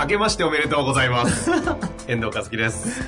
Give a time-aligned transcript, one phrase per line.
[0.00, 1.50] 明けましておめでとうございます。
[2.06, 3.02] 遠藤和樹です。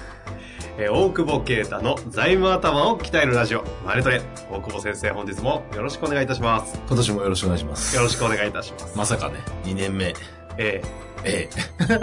[0.76, 4.20] えー大久保啓太の財務頭を鍛えるラジオ、マネトレ。
[4.50, 6.80] 大久保先生、本日もよろしくお願いいたします。
[6.88, 7.95] 今年もよろしくお願いします。
[7.95, 8.98] よろしくお願いいたします。
[8.98, 9.34] まさかね、
[9.66, 10.14] 2年目。
[10.58, 10.82] え
[11.22, 11.50] ええ。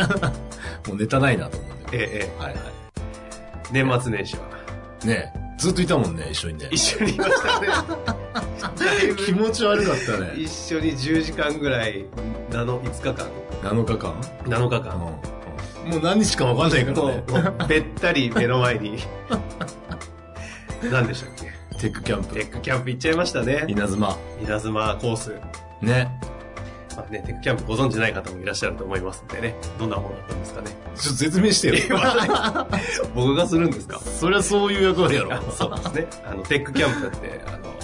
[0.88, 2.20] もうネタないなと思うんー、で。
[2.20, 4.44] えー、えはいはー、年末年始は。
[5.04, 5.08] い。
[5.08, 6.70] ねずっといたもんね、一緒にね。
[6.72, 7.68] 一緒にいましたね。
[9.26, 10.34] 気持ち悪かったね。
[10.38, 12.06] 一緒に10時間ぐらい、
[12.52, 13.28] 7、5日間
[13.72, 14.14] 7日間
[14.46, 14.96] ？7日間。
[15.86, 15.92] うん。
[15.92, 17.24] もう何日かわかんないからもね。
[17.66, 18.98] う、べったり目の前に。
[20.92, 21.80] 何でしたっけ？
[21.80, 22.34] テックキャンプ。
[22.34, 23.66] テックキャンプ行っちゃいましたね。
[23.68, 24.18] 稲妻。
[24.42, 25.34] 稲妻コース。
[25.82, 26.10] ね。
[26.96, 29.56] まあね、テックキャンプご存知ない方もいらっしゃると思いますんでね。
[29.78, 30.72] どんなものだったんですかね。
[30.96, 32.00] ちょっと説明してよ。
[33.14, 34.00] 僕がするんですか？
[34.00, 35.42] そりゃそういう役割やろあ。
[35.52, 36.08] そうですね。
[36.26, 37.77] あの、テックキャンプって、あの、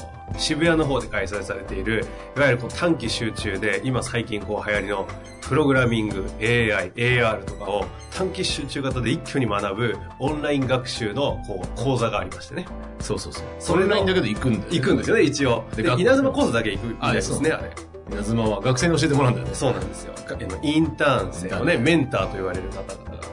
[0.44, 2.06] 渋谷の方で開催されている、
[2.36, 5.08] いわゆるこう短期集中で、今最近こう流行りの、
[5.42, 12.66] プログラミング、AI、AR とかを短期集中型で一挙に学ぶオンライン学習のこう講座がありましてね。
[13.00, 13.44] そうそうそう。
[13.60, 14.80] それのそれないんだけど行くんだよね。
[14.80, 15.64] 行くんですよね、一応。
[15.76, 17.72] で、稲妻コースだけ行くみたいですね、ああれ。
[18.12, 19.54] 稲妻は学生に教えてもらうんだよね。
[19.54, 20.14] そうなんですよ。
[20.62, 23.24] インターン生のね、メンターと言われる方々が。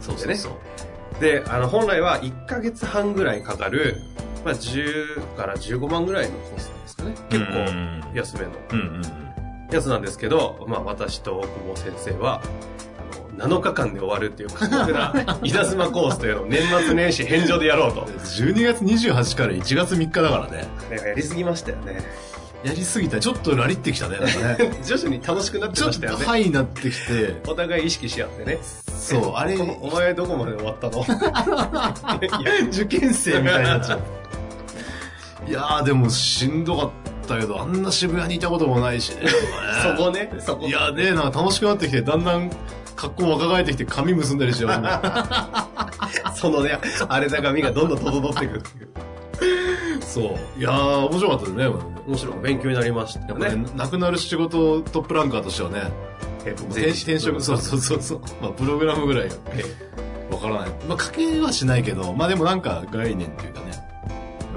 [0.00, 0.52] そうそうそう
[1.20, 3.96] で、あの、本来は1ヶ月半ぐらいかかる、
[4.44, 7.14] まあ、10から15万ぐらいのコースなんですかね。
[7.30, 8.50] 結構安めの。
[9.70, 12.42] やつなんですけど、まあ、私と大久保先生は、
[13.38, 18.02] あの、7日間で終わるっていう過酷な稲妻コースというのを年末年始返上でやろうと。
[18.02, 20.68] 12月28から1月3日だからね。
[20.90, 22.02] やりすぎましたよね。
[22.62, 23.18] やりすぎた。
[23.18, 24.18] ちょっとラリってきたね。
[24.18, 24.72] なんかね。
[24.84, 26.24] 徐々に楽しくなってちょっとましたよね。
[26.26, 28.58] ハイになってきて、お互い意識し合ってね。
[28.62, 31.00] そう、あれ、おお前どこまで終わったの？
[32.70, 34.00] 受験生みたいになっちゃう。
[35.46, 36.90] いやーでもしんどかっ
[37.26, 39.22] たけど、あんな渋谷にいたこともないしね。
[39.82, 40.66] そこね、そこ。
[40.66, 42.50] いやね、なんか楽しくなってきて、だんだん
[42.96, 44.66] 格好若返ってきて髪結んだりして、
[46.34, 50.02] そのね、荒れた髪がどんどん整っていくっていう。
[50.02, 50.20] そ
[50.56, 50.60] う。
[50.60, 51.66] いやー面白かったですね。
[52.06, 52.36] 面白い。
[52.42, 53.20] 勉強になりました。
[53.20, 55.90] やっぱね、なくなる仕事トップランカーとしてはね、
[56.44, 58.20] 転転職、そうそうそうそう。
[58.40, 59.28] まあ、プログラムぐらい
[60.30, 60.70] わからない。
[60.88, 63.91] まあ、書けはしないけど、まあでもなんか概念っていうかね。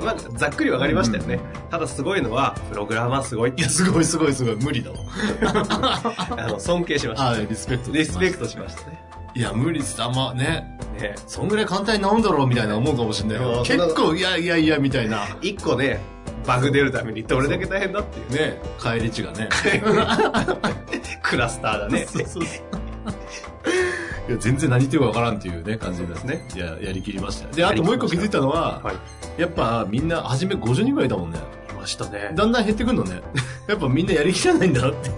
[0.01, 1.39] えまあ、ざっくりわかりましたよね。
[1.69, 3.53] ただすごいのは、プログラマーすごい。
[3.55, 4.97] いや、すごいすごいすごい、無理だわ。
[6.37, 7.29] あの、尊敬しました。
[7.29, 7.91] あリスペクト。
[7.91, 9.03] リスペクトしましたね。
[9.35, 10.01] いや、無理っす。
[10.01, 15.27] あんまね、ねそんぐらい簡単に治るんだろうみたいな思うかもしれないけ結構、いやいやいや、みたいな。
[15.41, 15.99] 一個ね、
[16.45, 18.39] バグ出るためにどれだけ大変だっていうね。
[18.51, 19.49] ね、帰り値がね。
[21.21, 22.05] クラスターだね。
[22.07, 22.85] そうそうそう。
[24.27, 26.47] いや、全然何言ってるかわからんっていうね、感じですね。
[26.55, 27.53] いや、やりきりましたよ。
[27.53, 29.41] で、あともう一個気づいたのは、はい。
[29.41, 31.39] やっぱみんな、初め50人ぐらいいたもんね。
[31.71, 32.31] いましたね。
[32.33, 33.21] だんだん減ってくんのね。
[33.67, 35.11] やっぱみんなやりきらないんだなって。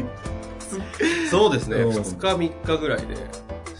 [1.31, 1.77] そうですね。
[1.77, 3.05] うん2日3日ぐらいで、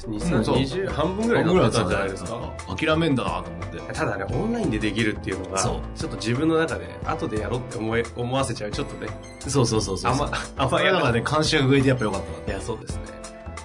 [0.07, 2.53] 2、うんそう20、半分ぐらいになってたんじゃないですか。
[2.77, 3.93] 諦めんだなと思って。
[3.93, 9.07] ただね、オンラインでできるっていうのが、ちょっと自分の中で、後でやろうって思え、思わせちゃう、ちょっとね、
[9.39, 10.11] そうそうそうそう。
[10.11, 10.93] あんま、あんまや。
[10.93, 13.01] だからね、監視役がいてやっぱよかったいや、そうですね。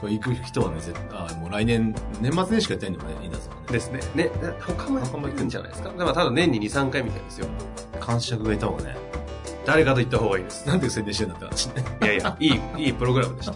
[0.03, 3.63] これ行く人はね、絶対、あもう来年、年末年始かやってんのよね、稲さんはね。
[3.71, 4.01] ですね。
[4.17, 4.31] ね、
[4.61, 5.91] 他も他も行くんじゃないですか？
[5.91, 7.47] でもただ年に2、3回みたいですよ。
[8.05, 8.97] 監視役がいた方がね。
[9.65, 10.67] 誰かと言った方がいいです。
[10.67, 11.85] なんで宣伝してんだって話ね。
[12.03, 13.55] いやいや、いい、いいプログラムでした。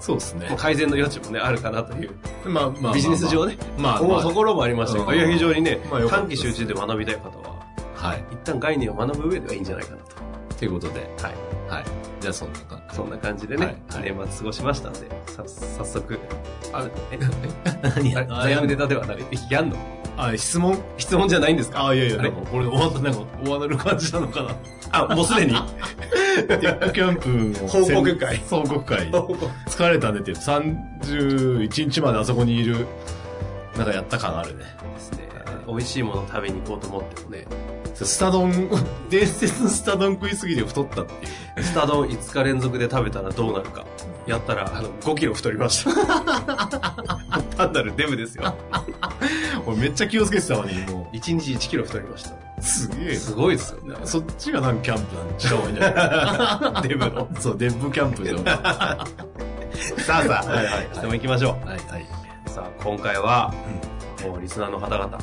[0.00, 0.52] そうですね。
[0.56, 2.10] 改善の余地もね、あるかなという。
[2.44, 2.92] まあまあまあ。
[2.94, 3.56] ビジネス上ね。
[3.78, 7.54] まあ、思うまあ、ところもありましたけど、うんいや、非常にね、短期集中で学びたい方は、
[7.94, 8.24] はい。
[8.32, 9.98] 一旦概念を学ぶ上ではいいんじゃないかな
[10.58, 11.24] ということで、と。
[11.26, 11.34] はい。
[11.68, 11.84] はい。
[12.20, 12.96] じゃあそんな感じ。
[12.96, 13.74] そんな感じでね、はい。
[13.74, 14.12] はい。
[14.14, 15.42] 年末過ごしましたんで、さ、
[15.78, 16.18] 早速、
[16.72, 17.18] あ、え、
[17.82, 19.18] 何あれ財務ネタではない。
[19.30, 19.76] えやんの？
[20.16, 20.78] あ、質問？
[20.98, 21.86] 質問じゃないんですか？
[21.88, 22.30] あ、いやいや、あれ？
[22.30, 24.50] なんか、これ終わった、なんか、終わる感じなのかな。
[24.92, 25.52] あ、もうすでに？
[25.52, 27.28] テックキャンプ
[27.62, 28.36] の報告会。
[28.48, 29.10] 報告会。
[29.66, 32.86] 疲れたねって、31日まであそこにいる、
[33.76, 34.64] なんかやった感あるね。
[34.94, 35.28] ですね。
[35.66, 37.46] 美味しいもの食べに行こうと思ってもね、
[37.94, 38.52] スタ丼、
[39.10, 41.16] 伝説のスタ丼食いすぎて太ったってい
[41.58, 41.62] う。
[41.62, 43.84] スタ丼5日連続で食べたらどうなるか。
[44.26, 45.90] やったら、あの、5キロ太りました。
[47.56, 48.54] 単なるデブですよ。
[49.66, 52.30] 俺めっちゃ気をつけてたのに、も1日1キロ太りました。
[52.30, 53.94] う、すげえすごいですよね。
[53.98, 54.06] な。
[54.06, 57.28] そっちがなんかキャンプなんちゃう方がいいんじゃない デブの。
[57.38, 58.32] そう、デブキャンプで。
[58.32, 58.42] は
[59.98, 61.78] さあさあ、はいはい質問行きましょいはい。
[62.46, 62.50] う。
[62.50, 63.52] さあ、今回は、
[64.22, 65.18] もうリスナーの方々、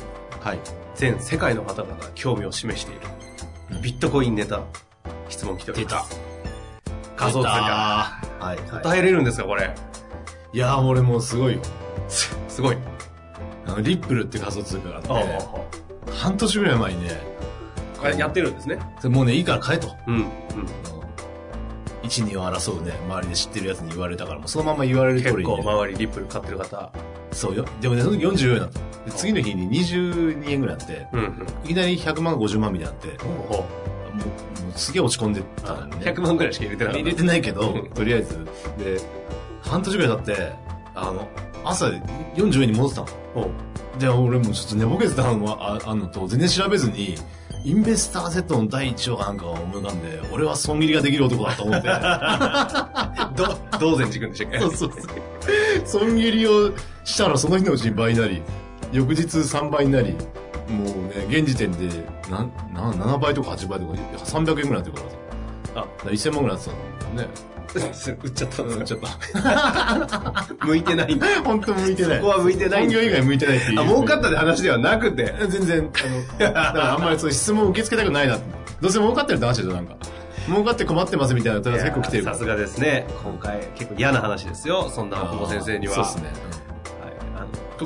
[0.48, 0.58] はい。
[0.94, 3.00] 全世界の方々が興味を示している、
[3.72, 4.62] うんビットコインネタ、
[5.28, 6.18] 質問来ております。
[7.16, 7.50] 仮想通貨。
[7.50, 8.10] は
[8.40, 8.40] い。
[8.40, 8.58] はい。
[8.82, 9.74] 答えれるんですか、これ？
[10.54, 11.60] いやー、俺もうすごいよ。
[12.08, 12.78] すごい。
[13.66, 17.20] あの、リップルって仮想通貨がああって、半年ぐらい前にね、
[18.00, 18.78] これやってるんですね？
[19.04, 19.94] もうね、いいから買えと。
[20.06, 20.14] うん。
[20.14, 20.22] うん。
[20.22, 20.24] あ
[20.88, 20.98] の
[22.02, 26.90] 一二を争うね、周りで知ってるやつに言われたから、もうそのまま言われる通りにね、結構周りリップル買ってる方。
[27.32, 27.64] そうよ。
[27.80, 28.78] でもね、その時44円だった。
[28.78, 28.84] で
[29.16, 31.46] 次の日に22円ぐらいあって、うんうん。
[31.64, 34.24] いきなり100万、50万みたいになって、もほうう、も
[34.74, 35.96] うすげえ落ち込んでたのにね。
[36.12, 36.96] 100万ぐらいしか入れてなか。
[36.98, 38.44] 入れてないけどうん、とりあえず。
[38.78, 39.00] で、
[39.62, 40.52] 半年ぐらい経って、
[40.94, 41.28] あの、
[41.64, 41.86] 朝
[42.36, 43.06] 40円に戻ってたの。
[43.34, 43.50] ほ
[43.96, 47.16] うで、俺もちょっと寝ぼけてたのがああんのと、全然調べずに、
[47.64, 51.88] インベスターセットの第一話がなんか思い浮かんで、俺は損切りができる男だと思って。
[53.36, 54.60] ど、道前寺君でしたっけ？
[54.60, 55.02] そうそうそう。
[55.84, 56.72] 損切りを
[57.04, 58.42] したらその日のうちに倍になり、
[58.92, 60.12] 翌日3倍になり、
[60.68, 61.88] もうね、現時点で、
[62.30, 63.92] なん、なん、7倍とか8倍とか、
[64.24, 65.16] 300円ぐらいになってるからさ。
[65.74, 67.34] あだから1000万ぐらいになってたんだよね。
[68.24, 69.06] 売っちゃったんですかちょっと。
[70.66, 71.26] 向いてないんだ。
[71.44, 72.16] 本当向いてない。
[72.18, 73.80] そこは向いてない本業以外向いてないっていう。
[73.80, 75.34] あ、儲かったって話ではなくて。
[75.48, 78.38] 全然、あの、だからあんまりそう質問を受け付けたくないな。
[78.80, 79.96] どうせ儲かってるって話でしょ、なんか。
[80.48, 82.24] 儲かって困ってますみたいな問い合わせ結構来てる。
[82.24, 83.06] さすがですね。
[83.22, 84.90] 今回結構嫌な話ですよ。
[84.90, 85.94] そんな久保先生には。
[85.94, 86.22] そうですね。
[86.28, 86.58] はい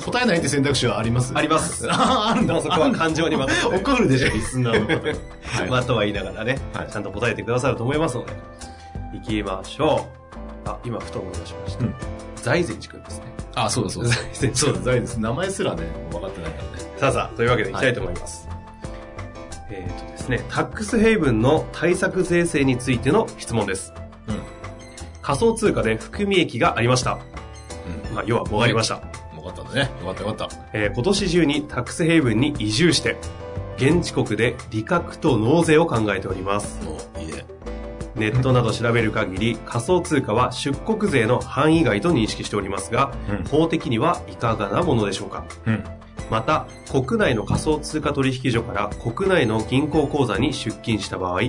[0.01, 1.33] 答えないって選択肢はあります？
[1.37, 1.87] あります。
[1.93, 2.59] ああるんだ。
[2.63, 3.77] そこは感情に任せて。
[3.77, 4.95] 怒るでしょ、リスナーの方。
[5.61, 8.33] はいまあ、とは言いながらね、はいちゃんと答えてくださると思いますので、
[9.13, 10.07] 行きましょ
[10.67, 10.69] う。
[10.71, 11.85] あ、今、ふと思い出しました。
[11.85, 11.95] うん
[12.37, 13.25] 財前寺君ですね。
[13.55, 14.11] あ、そうだそうだ。
[14.11, 15.17] 財前寺そうだ、財です。
[15.19, 16.91] 名前すらね、分かってないからね。
[16.97, 18.49] さあさあ、というわけでいきたいと思います。
[19.71, 23.93] えっ、とですね、タックスヘイブンの対策税制についての質問です。
[24.29, 24.41] うん。
[25.21, 27.19] 仮想通貨で含み益がありました。
[28.09, 28.15] うん。
[28.15, 29.03] まあ、要は、わりました。
[29.35, 29.91] 分かったんだね。
[30.01, 30.57] よかったよかった。
[30.73, 33.17] えー今年中にタックスヘイブンに移住して、
[33.77, 36.81] 現地国で利確と納税を考えております。
[36.85, 37.45] もう、いいね。
[38.15, 45.45] ネットなど調べる限り仮想通貨は出国税の範囲外と認識しておりますが、うん法的にはいかがなものでしょうか？
[45.67, 45.85] うん。
[46.33, 51.43] また、国内の仮想通貨取引所から国内の銀行口座に出金した場合、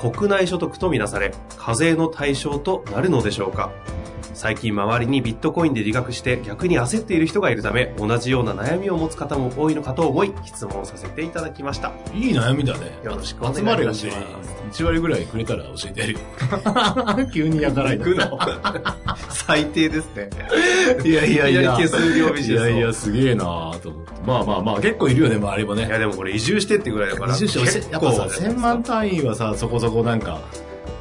[0.00, 3.70] 国内所得とみなされ、課税の対象となるのでしょうか。
[4.34, 11.92] 最近周りにビットコインで利確して逆に焦っている人がいるため、同じような悩みを持つ方も多いのかと思い、質問させていただきました。
[12.14, 12.98] いい悩みだね。
[13.04, 14.12] よろしくお願い集まれがしま
[14.72, 16.18] す1割ぐらいくれたら教えてやるよ。
[17.34, 18.38] 急にやからい行くの？
[19.30, 20.30] 最低ですね。
[21.04, 21.60] いやいやいや。
[21.60, 24.10] いやいや、すげえなーと思って。
[24.26, 25.86] まあまあまあ、結構いるよね、周りもね。
[25.86, 27.34] いやでもこれ移住してってぐらいだから。
[27.34, 30.40] 移住者結構やっぱさ、1000万単位はさ、そこそこなんか、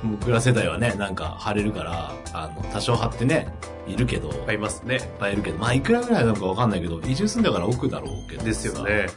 [0.04, 3.54] 僕ら世代はね、なんか張れるから、あの、多少張ってね、
[3.88, 5.00] いるけど、いますね。
[5.20, 8.44] ぱいいるけど、まあいくらぐらいなのかわかんないけど、移住すんだから奥だろうけど。
[8.44, 8.84] ですよ。
[8.84, 9.08] ね。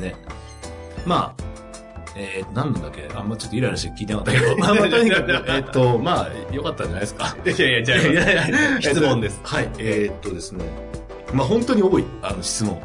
[0.00, 0.14] ね。
[1.06, 1.42] まあ、
[2.16, 3.08] えー、何なんだっけ？
[3.14, 7.36] あんまちょっとイライラして聞いてなかったけど、 まあまあとにかく、えっと、まあ、よかったんじゃないですか？
[7.44, 9.40] いやいや、じゃあ、いやいやいや質問です。
[9.44, 10.64] はい、えー、っとですね。
[11.32, 12.80] まあ本当に多い、あの質問。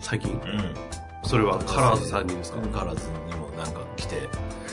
[0.00, 0.74] 最近うん。
[1.22, 4.16] それはカラーズさんにですかカラーズにもなんか来て、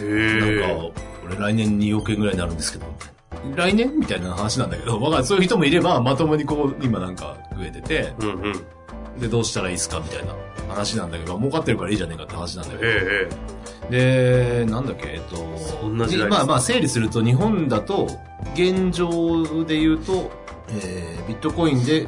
[0.02, 3.56] へなんか、俺来年2億円ぐらいになるんですけど、みたいな。
[3.56, 9.20] 来年みたいな話なんだけど、わかそういう人もいれば、まともにこう、今なんか増えてて、うんうん。
[9.20, 10.34] で、どうしたらいいですかみたいな
[10.70, 12.84] 話なんだけど、儲かってるからいいじゃねえかって話なんだけど。
[12.86, 15.88] ええで、なんだっけ、えっと、
[16.30, 18.08] まあまあ整理すると、日本だと、
[18.54, 20.32] 現状で言うと、
[20.70, 22.08] えー、ビットコインで、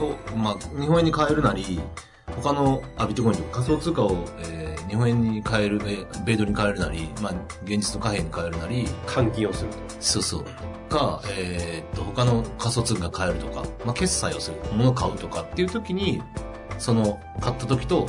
[0.00, 1.80] をまあ、日本円に変えるなり、
[2.42, 9.76] 他の、あ、ビットコインとか仮想通貨を、えー、日本円に変える、えー米ドルに変えるなり、まあ、現実の貨幣に変えるなり、換金をすると。
[10.00, 10.44] そうそう。
[10.90, 16.20] か、えーっと、他の仮想通貨変えるとか、まあ、決済をする、物を買うとかっていう時に、
[16.78, 18.08] その、買った時と、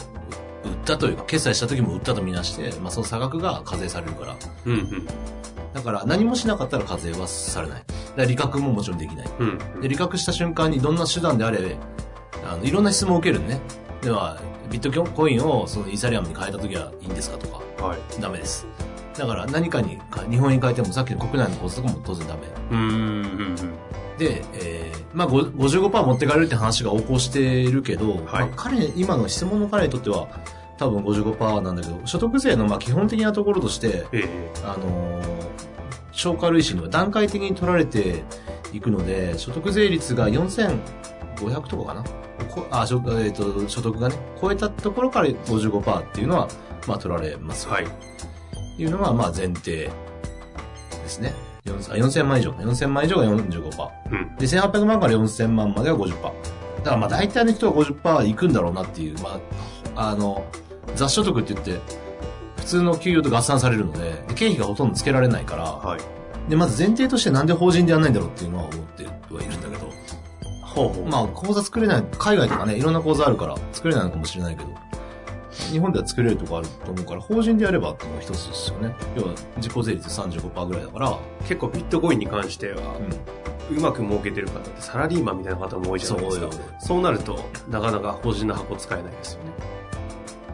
[0.63, 4.35] 売ったというか、決済した時も売ったとみなして、まあ、その差額が課税されるから。
[4.65, 5.07] うんうん。
[5.73, 7.79] だから、何もしなかったら課税はされない。
[7.79, 9.27] だから、利確ももちろんできない。
[9.39, 9.81] うん。
[9.81, 11.77] で、利確した瞬間にどんな手段であれ、
[12.45, 13.59] あの、いろんな質問を受けるね。
[14.01, 14.39] では、
[14.71, 18.21] ビットコインをそのイーサリアムに変えた時はいいんですかとか、はい。
[18.21, 18.65] ダメです。
[19.17, 22.41] だから何かにか、日本円に変えてもさっきの国内の口座とかも当然ダメ。
[22.71, 22.79] うーん。
[22.79, 22.87] う
[23.53, 23.55] ん
[24.17, 30.27] で、えー、まあ、ご55%持ってかれるって話が横行しているけど、はいまあ、彼、今の質問の彼にとっては、
[30.77, 35.41] 多分55%なんだけど、所得税のまあ基本的なところとして、ええあのー
[36.11, 38.23] 超過累進には段階的に取られて
[38.73, 42.03] いくので、所得税率が4500とかかな？
[42.49, 46.47] こあ、所,、えー、と所得がね、超えたところから55%っていうのは、
[46.87, 47.71] まあ取られますよ。
[47.71, 47.87] はい。
[48.77, 49.91] いうのが、まあ前提で
[51.07, 51.33] すね。
[51.65, 52.51] 4000あ4000万以上。
[52.51, 53.89] 4000万以上が45%。
[54.11, 54.35] うん。
[54.37, 56.11] で、1800万から4000万までは50%。
[56.11, 59.39] だからまあ大体の人は50%いくんだろうなっていう、ま
[59.95, 60.45] あ、あの、
[60.95, 61.79] 雑所得って言って、
[62.57, 65.99] 普通の給与と合算されるので、で経費がほとんどつけられないから、はい。
[66.49, 69.91] で、まず前提としてなんで法人でやんないんだろうっていうのは思ってはいるんだけど、
[70.61, 71.05] ほうほう。
[71.05, 74.69] まあ口座作れない、海外とかね、いろんな口座あるから作れないのかもしれないけど、
[75.71, 78.95] 日本では作れるとこあると思うから、法人でやればっていうのが一つですよね。
[79.15, 82.81] 要は自己税率35%ぐらいだから、結構ビットコインに関しては、
[83.69, 86.51] ううまく儲けてる方ってサラリーマンみたいな方も多いじゃないですか。
[86.51, 89.51] そうよそうなると、なかなか法人の箱使えないですよね。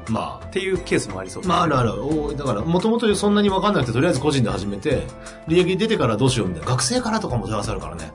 [0.10, 0.14] ん。
[0.14, 2.04] まあ、っていうケースもありそうですねまあ、あるある。
[2.04, 5.04] おだから、もともとそんなに分かんなくて、とりあえず個人で始めて、
[5.48, 6.70] 利益出てからどうしようみたいな。
[6.72, 8.12] 学生からとかも問い合わせあるからね。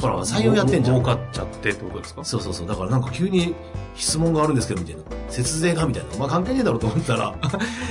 [0.00, 1.00] ほら、採用やってんじゃん。
[1.02, 2.22] 儲かっちゃってってことですか？
[2.24, 2.66] そうそうそう。
[2.66, 3.54] だからなんか急に
[3.94, 5.02] 質問があるんですけど、みたいな。
[5.30, 6.18] 節税がみたいな。
[6.18, 7.34] まあ関係ねえだろうと思ったら、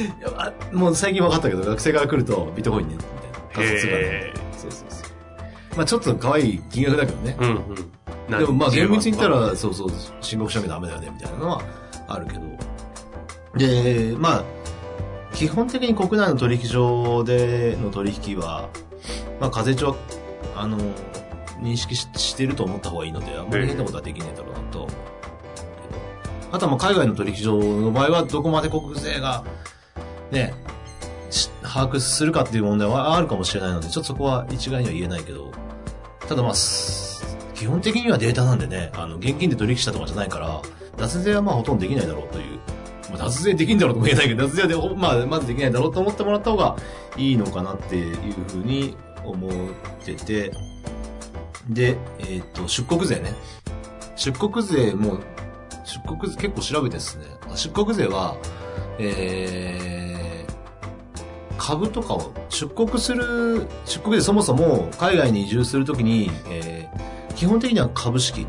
[0.72, 3.70] もう最近分かったけど、学生から来るとビットコインね、みたいな。
[3.70, 4.98] 仮想通貨ねへそうそうそ
[5.74, 5.78] う。
[5.78, 7.38] まあちょっと可愛い金額だけどね。
[7.40, 7.54] うんう
[8.36, 8.40] ん。
[8.40, 9.88] でもまあ厳密に言ったら、ら、そうそう、
[10.22, 11.62] 申告しなきゃダメだよね、みたいなのは
[12.08, 12.42] あるけど。
[13.56, 14.44] で、まあ、
[15.34, 18.70] 基本的に国内の取引所での取引は、
[19.40, 19.96] まあ課税庁、
[20.56, 20.78] あの、
[21.62, 24.88] 認識ししてると思った方がいいので、あんまり変なことはできないだろうなと。
[26.52, 29.44] あとはまあ海外の取引所の場合は、どこまで国税が、
[30.32, 30.54] ね、
[31.62, 35.52] 把握するかっていう問題はあるかもしれないので、ちょっとそこは一概には言えないけど、
[36.28, 36.54] ただまあ、
[37.54, 40.62] 基本的にはデータなんでね、あの、現金で取引したとかじゃないから、
[40.98, 42.60] 脱税はまあほとんどできないだろうという。
[43.12, 46.76] まあ、脱税できんだろうとも言えないけど、脱税でまあ、まずできないだろうと思ってもらった方が
[47.18, 48.16] いいのかなっていう
[48.48, 49.52] ふうに思っ
[50.04, 50.52] てて、
[51.70, 53.34] で、えっ、と、出国税ね。
[54.16, 55.20] 出国税も、
[55.84, 58.38] 出国税結構調べてですね、出国税は、
[59.00, 68.48] えー、株とかを出国する、出国税そもそも海外に移住するときに、えー基本的には株式、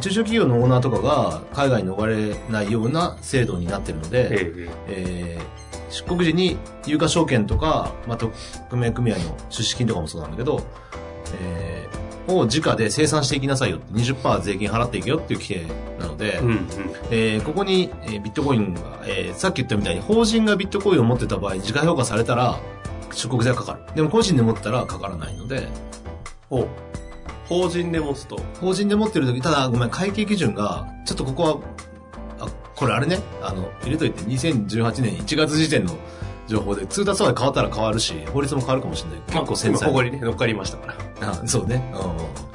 [0.00, 5.58] 中小企業のオーナーとかが海外に逃れないような制度になってるので、えええー
[5.90, 8.30] 出国時に有価証券とか、まあ、匿
[8.76, 10.62] 名組合の出資金とかもそうなんだけど、
[11.40, 13.94] えーを直で生産していきなさいよって。
[13.94, 15.66] 20%税金払っていけよっていう規定
[15.98, 16.68] なので、うんうん。
[17.10, 22.58] えーここに、えービットコインが、えーさっき言ったみたいに法人がビットコインを持ってた場合、自家評価されたら
[23.14, 23.80] 出国税がかかる。
[23.94, 25.68] でも個人で持ってたらかからないので、
[26.50, 26.66] お
[27.48, 31.58] 法人で持つと、法人で持ってる時、ただごめん、会計基準が、ちょっとここは、
[32.40, 35.96] あ、これあれね、あの、入れといて、2018年1月時点の
[36.46, 39.20] 情報で、通達は変わったら変わるし、法律も変わるかもしれない。
[39.28, 39.86] 結構繊細。
[39.86, 41.30] ここにね、乗っかりましたから。
[41.30, 41.82] あそうね。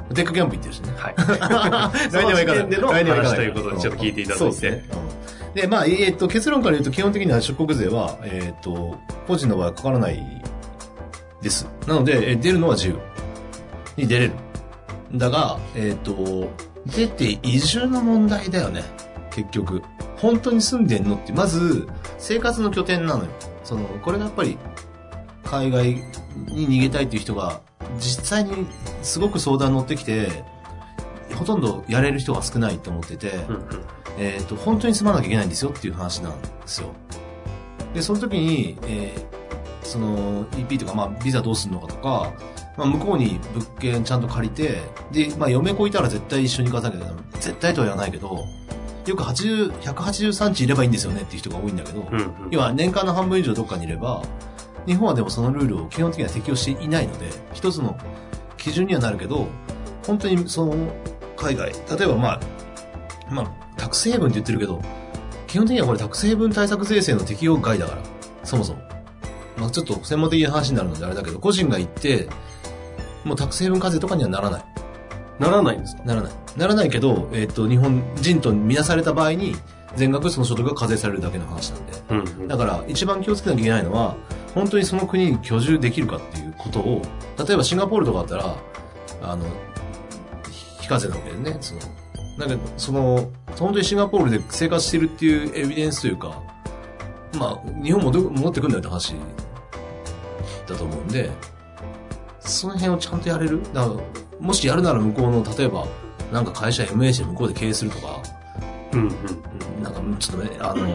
[0.08, 0.14] うん。
[0.14, 0.92] テックキャンプ行ってるしね。
[0.96, 1.14] はい。
[1.16, 2.66] 来年は行かない。
[2.66, 4.84] 来年は行かない話ということでちょっと聞いていただいてそうですね。
[4.92, 5.14] うん
[5.54, 8.98] で、まあ、えーっと、結論から言うと、基本的には出国税は、えーっと、
[9.28, 10.42] 個人の場合はかからない
[11.40, 11.68] です。
[11.86, 12.96] なので、えー出るのは自由
[13.96, 14.32] に出れる。
[15.14, 16.50] だが、えーっと、
[16.86, 18.82] 出て移住の問題だよね。
[19.30, 19.82] 結局。
[20.16, 23.30] 本当に住んでんのって、まず、生活の拠点なのよ。
[23.62, 24.58] その、これがやっぱり、
[25.44, 25.94] 海外
[26.46, 27.60] に逃げたいっていう人が、
[27.98, 28.66] 実際に
[29.02, 30.44] すごく相談乗ってきて、
[31.34, 33.64] ほとんどやれる人が少ないと思ってて、うんうん。
[34.18, 36.88] えっ、と、本当に住まなきゃいけないんですよっていう話なんですよ。
[37.92, 39.44] で、その時に、えー
[39.84, 42.32] その EP とか、まあ、ビザどうするのかとか、
[42.76, 47.20] まあ、向こうに物件ちゃんと借りて、で、まあ、嫁子いたら絶対一緒に行かなきゃダメ。
[47.34, 48.46] 絶対とは言わないけど、
[49.06, 52.32] よく80、183地いればいいんですよねっていう人が多いんだけど、うんうん。
[52.50, 54.22] 要は年間の半分以上どっかにいれば、
[54.86, 57.96] 日本はでもそのルールを基本的には適用していないので、一つの
[58.56, 59.46] 基準にはなるけど、
[60.06, 60.74] 本当にその
[61.36, 62.40] 海外、例えばまあ、
[63.30, 64.82] まあ、タックスヘイブンって言ってるけど、
[65.46, 68.02] 基本的にはこれタックスヘイブン対策税制の適用外だから、
[68.42, 68.80] そもそも。
[69.56, 72.28] まあちょっと専門的な話になるのであれだけど、個人が行って、
[73.24, 74.64] もうタックスヘイブン課税とかにはならない。
[75.38, 76.04] ならないんですか？
[76.04, 76.32] ならない。
[76.56, 79.56] ならないけど、えっ、と、日本人とみなされた場合に、
[79.96, 81.92] 全額その所得が課税されるだけの話なんで。
[82.10, 82.48] うんうん。
[82.48, 84.16] だから、一番気をつけなきゃいけないのは、
[84.54, 87.02] 本当にその国に居住できるかっていうことを、
[87.46, 88.56] 例えばシンガポールとかだったら、
[89.22, 89.44] あの、
[90.80, 91.80] 非課税なわけでね、その、
[92.38, 96.42] なんか、その、本当にシンガポールで生活してるっていうエビデンスというか、
[97.38, 99.14] まあ、日本もど戻ってくんだよって話
[100.66, 101.30] だと思うんで、
[102.44, 103.62] その辺をちゃんとやれる？
[103.72, 104.00] だから
[104.40, 105.86] もしやるなら向こうの、例えば、
[106.32, 108.22] なんか会社 MH で向こうで経営するとか、
[108.92, 109.82] うんうん。
[109.82, 110.94] なんかちょっとね、あの、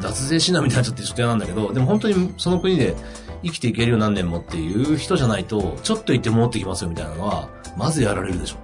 [0.00, 2.94] 脱税しなみたいなちょっとちょっと嫌なんだけど、でも本当にその国で
[3.42, 8.56] 生きていけるよ何年もっていう人じゃないと、ちょっと行って戻ってきますよみたいなのは、まずやられるでしょ。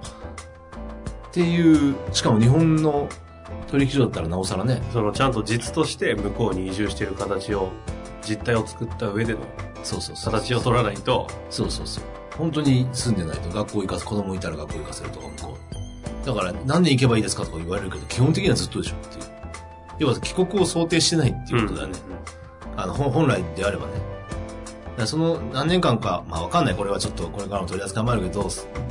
[1.29, 3.09] っていう、しかも日本の
[3.67, 7.71] 取引所だったらなおさらね、そのちゃんと実として向こうに移住している形を、
[8.21, 9.39] 実態を作った上での
[9.83, 10.33] そうそうそう。
[10.33, 12.03] 形を取らないと、そうそうそう。
[12.37, 15.57] 本当に住んでないと学校行かせ、子供いたら学校行かせるとか向こ
[16.23, 16.25] う。
[16.25, 19.23] だから何年行けばいいですかとか言われるけど、基本的にはずっとでしょっていう。
[19.99, 21.99] 要は帰国を想定してないっていうことだよね。
[22.75, 25.05] あの、本本来であればね。
[25.05, 28.47] その何年間か、まあわかんない、これはちょっとこれからも取り扱いもあるけど、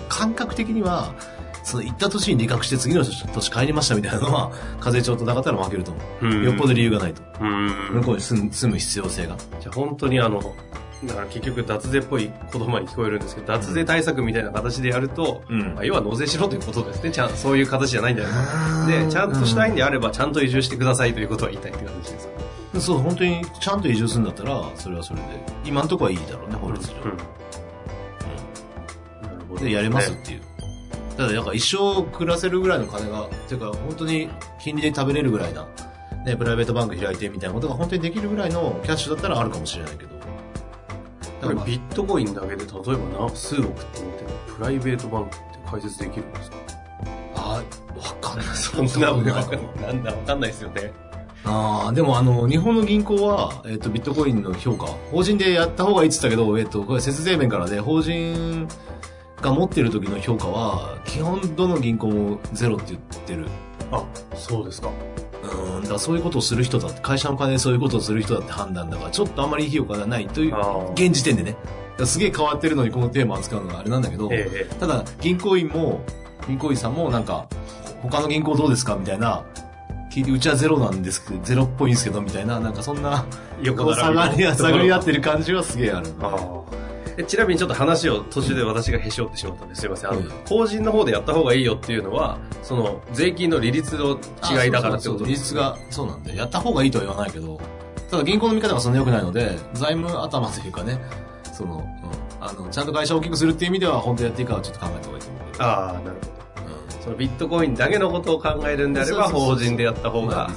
[0.09, 1.15] 感覚的には、
[1.62, 4.50] その行った年に理覚して次の年帰りましたみたいなのは、
[4.81, 6.26] 風邪町となかったら負けると思う。
[6.26, 7.23] うんよっぽど理由がないと。
[7.40, 7.66] うん。
[7.95, 9.37] 向こうに住む必要性が。
[9.61, 10.40] じゃあ本当にあの、
[11.04, 17.11] だから結局脱税っぽい言葉に聞こえるんですけど、脱税対策みたいな形でやると、うんまあ要は納税しろということですね。
[17.11, 19.04] ちゃんそういう形じゃないんだよね。
[19.04, 22.81] で、ちゃんとしたいんであれば、ちゃんと移住してくださいということは言いたいって感じですか。
[22.81, 25.26] そう、本当にちゃんと移住するんだったら、それはそれで。
[25.64, 26.95] 今んとこはいいだろうね、法律上。
[26.95, 27.16] うん。
[29.23, 29.64] なるほど。
[29.64, 30.40] で、やれますっていう。
[31.16, 35.66] ただ、なんか一生暮らせるぐらいの金が、ていうか本当に金利で食べれるぐらいな、
[36.25, 40.12] ね、プライベートバンク開いてみたいなことが本当にできるぐらいのキャッシュだったらあるかもしれないけど。
[41.42, 46.57] だからビットコインだけで例えばな数億って思ってるプライベートバンクって解説できるんですか？
[47.35, 48.47] あーわかんない。
[48.47, 49.92] そんなわかんない。
[49.92, 50.92] なんだわかんないですよね。
[51.45, 58.69] ああ、でもあの、日本の銀行は、えっ、と、ビットコインの評価、法人でやった方がいいって言ったけど、えっ、と、これ節税面からで、法人
[59.43, 63.47] が持ってる時の評価は、基本どの銀行もゼロって言ってる。
[63.91, 64.91] あ、そうですか。
[65.43, 70.55] うん、だそういうことをする人だって、会社の金でそういうことをする人だって判断だから、ちょっとあんまりいい評価がないという
[70.95, 71.57] 現時点でね。
[72.05, 74.75] すげえ変わってるのにこのテーマを扱うのがあれなんだけど、ええ。
[74.81, 76.01] ただ、銀行員も、
[76.47, 77.49] 銀行員さんもなんか、
[78.03, 79.45] 他の銀行どうですかみたいな、
[80.13, 83.25] 聞いて、うちはゼロなんですけど、ゼロっぽいんですけど、みたいな、なんかそんな、
[83.63, 85.17] 横下がりや、下がり合ってる。
[85.17, 86.07] る感じはすげえある。
[86.21, 86.63] あ
[87.12, 87.14] あ。
[87.19, 90.11] えちなみにちょっと話を途中で私がへし折ってしまったんですいません。
[90.11, 94.19] あのうん、法人の方でやった方がいいよっていうのは、その、税金の利率の
[94.50, 97.61] 違いだからってこと利率が、そうなんで、やった方がいいとは言わないけど、
[98.11, 100.99] ただ銀行の見方がそんな良くないので、財務頭というかね、
[101.52, 105.43] その、うん、あの、ちゃんと会社を大きくするっていう意味では、本当やっていいかはちょっと考えた方がいいと思う。
[105.58, 106.17] ああ、なるほど。
[106.17, 106.32] うん
[107.02, 110.50] そのビットコインだけのことを考えるんであれば、法人でやった方まあが。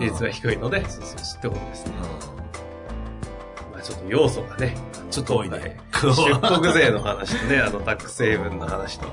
[0.00, 1.92] 利率が低いので、そうそうそってことですね。
[1.98, 2.00] う。
[2.00, 2.23] まあ
[3.84, 4.74] ちょっと要素がね、
[5.10, 9.06] ちょっと多いね出国税の話とね、 あのタックス成分の話と、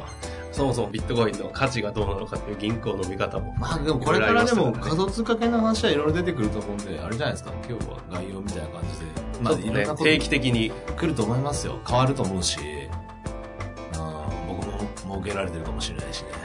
[0.54, 3.54] そもそもビットコインの価値がどうなのかっていう銀行の見方も。
[3.60, 9.06] まあでもこれからでも仮想通貨系の話はいろいろ出てくると思うんで、あれじゃないですか、今日は概要みたいな感じで。
[9.42, 11.78] まあねいろんなこと定期的に、来ると思いますよ。
[11.86, 14.68] 変わると思うし、うん、僕
[15.06, 16.41] も儲けられてるかもしれないしね。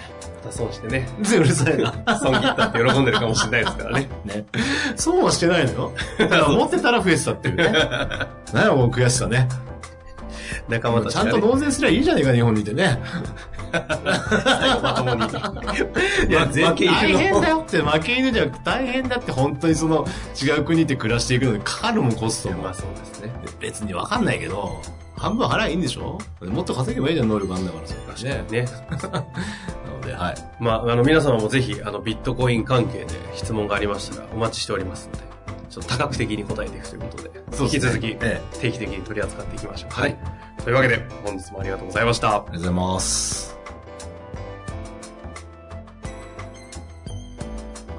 [0.47, 1.93] また損してね、うるさいな。
[2.19, 4.09] 損切ったって喜んでるかもしれないですからね。
[4.25, 4.47] ね。
[4.95, 5.93] そうはしてないのよ。
[6.19, 7.73] だから思ってたら増えてたっていうね。
[8.53, 9.49] 何やもう悔しさね。
[10.69, 12.99] 仲間たちが、ね、ちゃんと納税すりゃいいじゃねえか、日本にいてね。
[13.73, 13.83] 最
[14.75, 15.25] 後まともに。
[16.31, 17.57] いや、ま税金大変だよ。
[17.59, 20.07] よって、負け犬じゃなくて大変だって、本当にその、
[20.41, 22.75] 違う国で暮らしていくのにかかるもんコストもまあ。
[22.75, 23.33] そうですね。
[23.61, 24.81] 別にわかんないけど、
[25.17, 26.19] 半分払えばいいんでしょ？
[26.43, 28.45] もっと稼げばいいじゃん、能力あんだから、それね。
[28.51, 28.67] ね。
[30.07, 30.35] で、はい。
[30.59, 35.25] まあ、あの、皆様もぜひ、あの、ビットコイン関係で質問がありましたら、お待ちしておりますので、
[35.69, 39.91] ちょっと多角的に答えていくということで、ですね引き続き、え定期的に取り扱っていきましょう。
[39.93, 40.17] はい。
[40.65, 42.29] というわけで、本日もありがとうございました。
[42.29, 43.57] ありがとうございます。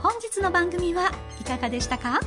[0.01, 2.19] 本日の番組はいかがでしたか？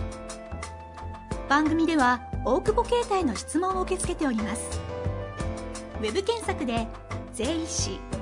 [1.49, 4.81] 番組では大久保携帯の質問を受け付けております
[6.01, 6.87] ウェブ検索で
[7.35, 7.99] 「税理士